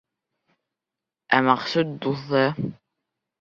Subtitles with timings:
[1.39, 2.43] Ә Мәҡсүт дуҫы: